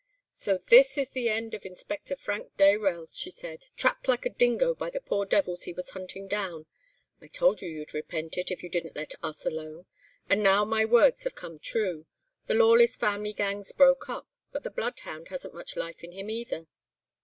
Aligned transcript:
"'So 0.31 0.57
this 0.57 0.97
is 0.97 1.11
the 1.11 1.29
end 1.29 1.53
of 1.53 1.63
Inspector 1.63 2.15
Frank 2.15 2.57
Dayrell,' 2.57 3.07
she 3.11 3.29
said, 3.29 3.67
'trapped 3.77 4.07
like 4.07 4.25
a 4.25 4.31
dingo 4.31 4.73
by 4.73 4.89
the 4.89 4.99
poor 4.99 5.27
devils 5.27 5.65
he 5.65 5.73
was 5.73 5.91
hunting 5.91 6.27
down. 6.27 6.65
I 7.21 7.27
told 7.27 7.61
you 7.61 7.69
you'd 7.69 7.93
repent 7.93 8.35
it, 8.35 8.49
if 8.49 8.63
you 8.63 8.69
didn't 8.69 8.95
let 8.95 9.13
us 9.21 9.45
alone. 9.45 9.85
And 10.27 10.41
now 10.41 10.65
my 10.65 10.85
words 10.85 11.23
have 11.25 11.35
come 11.35 11.59
true; 11.59 12.07
the 12.47 12.55
Lawless 12.55 12.95
family 12.97 13.31
gang's 13.31 13.71
broke 13.71 14.09
up, 14.09 14.27
but 14.51 14.63
the 14.63 14.71
bloodhound 14.71 15.27
hasn't 15.27 15.53
much 15.53 15.75
life 15.75 16.03
in 16.03 16.13
him 16.13 16.25
neither. 16.25 16.65